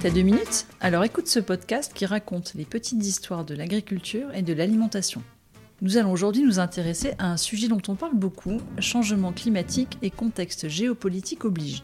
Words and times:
T'as 0.00 0.10
deux 0.10 0.22
minutes 0.22 0.66
Alors 0.80 1.02
écoute 1.02 1.26
ce 1.26 1.40
podcast 1.40 1.92
qui 1.92 2.06
raconte 2.06 2.54
les 2.54 2.64
petites 2.64 3.04
histoires 3.04 3.44
de 3.44 3.56
l'agriculture 3.56 4.32
et 4.32 4.42
de 4.42 4.52
l'alimentation. 4.52 5.24
Nous 5.82 5.96
allons 5.96 6.12
aujourd'hui 6.12 6.44
nous 6.44 6.60
intéresser 6.60 7.14
à 7.18 7.32
un 7.32 7.36
sujet 7.36 7.66
dont 7.66 7.82
on 7.88 7.96
parle 7.96 8.14
beaucoup, 8.14 8.58
changement 8.78 9.32
climatique 9.32 9.98
et 10.00 10.10
contexte 10.10 10.68
géopolitique 10.68 11.44
oblige, 11.44 11.82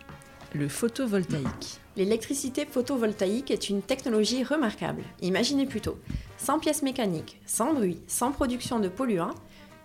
le 0.55 0.69
photovoltaïque. 0.69 1.81
L'électricité 1.97 2.67
photovoltaïque 2.67 3.51
est 3.51 3.69
une 3.69 3.83
technologie 3.83 4.45
remarquable. 4.45 5.03
Imaginez 5.21 5.67
plutôt, 5.67 5.99
sans 6.39 6.61
pièces 6.61 6.83
mécaniques, 6.83 7.41
sans 7.47 7.75
bruit, 7.75 7.99
sans 8.07 8.31
production 8.31 8.79
de 8.79 8.87
polluants, 8.87 9.35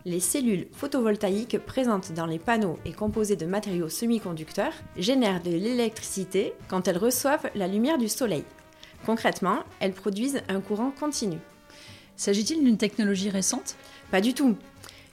les 0.05 0.20
cellules 0.20 0.68
photovoltaïques 0.71 1.59
présentes 1.59 2.13
dans 2.13 2.25
les 2.25 2.39
panneaux 2.39 2.77
et 2.86 2.93
composées 2.93 3.36
de 3.36 3.45
matériaux 3.45 3.89
semi-conducteurs 3.89 4.73
génèrent 4.97 5.41
de 5.41 5.52
l'électricité 5.52 6.54
quand 6.68 6.88
elles 6.88 6.97
reçoivent 6.97 7.50
la 7.55 7.68
lumière 7.68 7.97
du 7.97 8.07
soleil. 8.07 8.43
Concrètement, 9.05 9.60
elles 9.79 9.93
produisent 9.93 10.41
un 10.47 10.61
courant 10.61 10.91
continu. 10.91 11.38
S'agit-il 12.15 12.64
d'une 12.64 12.77
technologie 12.77 13.29
récente? 13.29 13.75
Pas 14.11 14.21
du 14.21 14.33
tout. 14.33 14.55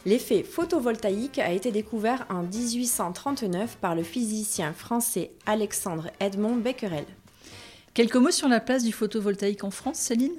L'effet 0.04 0.44
photovoltaïque 0.44 1.38
a 1.38 1.50
été 1.50 1.72
découvert 1.72 2.26
en 2.30 2.42
1839 2.42 3.76
par 3.78 3.96
le 3.96 4.04
physicien 4.04 4.72
français 4.72 5.32
Alexandre 5.46 6.10
Edmond 6.20 6.56
Becquerel. 6.56 7.04
Quelques 7.92 8.16
mots 8.16 8.30
sur 8.30 8.48
la 8.48 8.60
place 8.60 8.84
du 8.84 8.92
photovoltaïque 8.92 9.64
en 9.64 9.70
France, 9.70 9.98
Céline? 9.98 10.36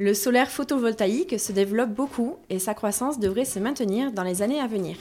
Le 0.00 0.14
solaire 0.14 0.50
photovoltaïque 0.50 1.38
se 1.38 1.52
développe 1.52 1.90
beaucoup 1.90 2.36
et 2.48 2.58
sa 2.58 2.72
croissance 2.72 3.20
devrait 3.20 3.44
se 3.44 3.58
maintenir 3.58 4.12
dans 4.12 4.22
les 4.22 4.40
années 4.40 4.58
à 4.58 4.66
venir. 4.66 4.96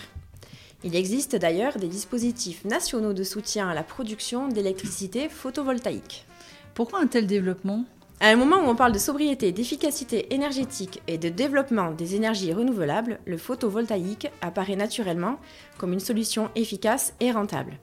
Il 0.84 0.94
existe 0.94 1.38
d'ailleurs 1.38 1.78
des 1.78 1.88
dispositifs 1.88 2.66
nationaux 2.66 3.14
de 3.14 3.24
soutien 3.24 3.70
à 3.70 3.74
la 3.74 3.84
production 3.84 4.50
d'électricité 4.50 5.30
photovoltaïque. 5.30 6.26
Pourquoi 6.74 7.00
un 7.00 7.08
tel 7.08 7.28
développement? 7.28 7.86
À 8.20 8.28
un 8.28 8.36
moment 8.36 8.58
où 8.58 8.68
on 8.68 8.76
parle 8.76 8.92
de 8.92 9.00
sobriété, 9.00 9.54
d'efficacité 9.54 10.34
énergétique 10.34 11.02
et 11.08 11.18
de 11.18 11.30
développement 11.30 11.92
des 11.92 12.16
énergies 12.16 12.52
renouvelables, 12.52 13.20
le 13.26 13.38
photovoltaïque 13.38 14.28
apparaît 14.42 14.76
naturellement 14.76 15.38
comme 15.78 15.94
une 15.94 16.02
solution 16.02 16.50
efficace 16.56 17.14
et 17.22 17.32
rentable. 17.32 17.78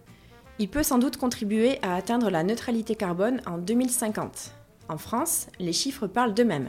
Il 0.59 0.69
peut 0.69 0.83
sans 0.83 0.99
doute 0.99 1.17
contribuer 1.17 1.79
à 1.81 1.95
atteindre 1.95 2.29
la 2.29 2.43
neutralité 2.43 2.95
carbone 2.95 3.41
en 3.47 3.57
2050. 3.57 4.53
En 4.91 4.99
France, 4.99 5.47
les 5.59 5.73
chiffres 5.73 6.07
parlent 6.07 6.35
d'eux-mêmes. 6.35 6.69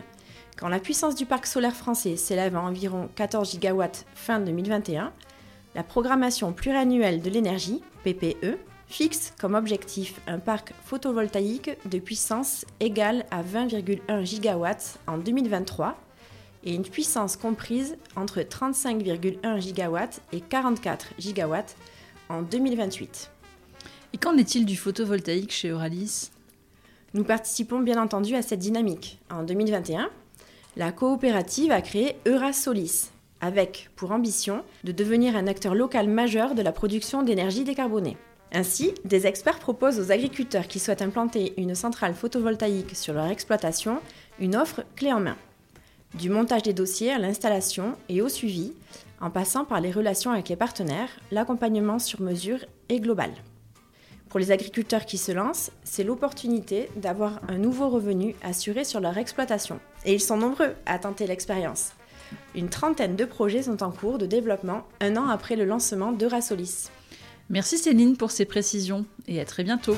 Quand 0.58 0.70
la 0.70 0.80
puissance 0.80 1.14
du 1.14 1.28
parc 1.28 1.46
solaire 1.46 1.76
français 1.76 2.16
s'élève 2.16 2.56
à 2.56 2.62
environ 2.62 3.10
14 3.14 3.52
gigawatts 3.52 4.08
fin 4.16 4.40
2021, 4.40 5.14
la 5.76 5.84
programmation 5.84 6.52
pluriannuelle 6.52 7.22
de 7.22 7.30
l'énergie, 7.30 7.84
PPE, 8.04 8.58
fixe 8.88 9.34
comme 9.40 9.54
objectif 9.54 10.20
un 10.26 10.40
parc 10.40 10.74
photovoltaïque 10.84 11.78
de 11.86 12.00
puissance 12.00 12.66
égale 12.80 13.28
à 13.30 13.44
20,1 13.44 14.26
gigawatts 14.26 14.98
en 15.06 15.20
2023 15.20 15.96
et 16.64 16.74
une 16.74 16.82
puissance 16.82 17.38
comprise 17.38 17.96
entre 18.16 18.40
35,1 18.40 19.62
gigawatts 19.62 20.22
et 20.32 20.42
44 20.42 21.14
gigawatts 21.20 21.76
en 22.30 22.42
2028. 22.42 23.30
Et 24.14 24.18
qu'en 24.18 24.36
est-il 24.38 24.66
du 24.66 24.76
photovoltaïque 24.76 25.52
chez 25.52 25.68
Euralis? 25.68 26.32
Nous 27.14 27.24
participons 27.24 27.80
bien 27.80 28.02
entendu 28.02 28.34
à 28.34 28.42
cette 28.42 28.60
dynamique. 28.60 29.20
En 29.30 29.44
2021, 29.44 30.10
la 30.78 30.92
coopérative 30.92 31.72
a 31.72 31.82
créé 31.82 32.18
Eurasolis, 32.28 33.10
avec 33.42 33.90
pour 33.96 34.12
ambition 34.12 34.64
de 34.84 34.92
devenir 34.92 35.36
un 35.36 35.48
acteur 35.48 35.74
local 35.74 36.08
majeur 36.08 36.54
de 36.54 36.62
la 36.62 36.72
production 36.72 37.24
d'énergie 37.24 37.64
décarbonée. 37.64 38.16
Ainsi, 38.54 38.94
des 39.04 39.26
experts 39.26 39.58
proposent 39.58 40.00
aux 40.00 40.12
agriculteurs 40.12 40.68
qui 40.68 40.78
souhaitent 40.78 41.02
implanter 41.02 41.54
une 41.58 41.74
centrale 41.74 42.14
photovoltaïque 42.14 42.96
sur 42.96 43.16
leur 43.16 43.26
exploitation 43.26 44.00
une 44.40 44.56
offre 44.56 44.84
clé 44.96 45.12
en 45.12 45.20
main. 45.20 45.36
Du 46.14 46.30
montage 46.30 46.62
des 46.62 46.74
dossiers 46.74 47.12
à 47.12 47.18
l'installation 47.18 47.96
et 48.08 48.22
au 48.22 48.30
suivi, 48.30 48.74
en 49.20 49.32
passant 49.32 49.66
par 49.66 49.82
les 49.82 49.92
relations 49.92 50.32
avec 50.32 50.48
les 50.48 50.56
partenaires, 50.56 51.10
l'accompagnement 51.32 51.98
sur 51.98 52.22
mesure 52.22 52.60
est 52.88 53.00
global. 53.00 53.32
Pour 54.30 54.40
les 54.40 54.52
agriculteurs 54.52 55.06
qui 55.06 55.18
se 55.18 55.32
lancent, 55.32 55.72
c'est 55.84 56.04
l'opportunité 56.04 56.90
d'avoir 56.96 57.40
un 57.48 57.58
nouveau 57.58 57.90
revenu 57.90 58.36
assuré 58.44 58.84
sur 58.84 59.00
leur 59.00 59.18
exploitation. 59.18 59.80
Et 60.06 60.14
ils 60.14 60.22
sont 60.22 60.38
nombreux 60.38 60.76
à 60.86 61.00
tenter 61.00 61.28
l'expérience. 61.28 61.94
Une 62.56 62.70
trentaine 62.70 63.16
de 63.16 63.26
projets 63.26 63.64
sont 63.64 63.84
en 63.84 63.92
cours 63.92 64.18
de 64.18 64.26
développement 64.26 64.84
un 65.00 65.16
an 65.16 65.30
après 65.30 65.56
le 65.56 65.66
lancement 65.66 66.12
d'Eurasolis. 66.12 66.90
Merci 67.50 67.78
Céline 67.78 68.18
pour 68.18 68.32
ces 68.32 68.46
précisions 68.46 69.06
et 69.28 69.40
à 69.40 69.46
très 69.46 69.64
bientôt. 69.64 69.96